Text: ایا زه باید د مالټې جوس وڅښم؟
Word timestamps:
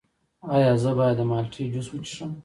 ایا 0.53 0.71
زه 0.81 0.91
باید 0.97 1.15
د 1.19 1.21
مالټې 1.31 1.63
جوس 1.73 1.87
وڅښم؟ 1.91 2.31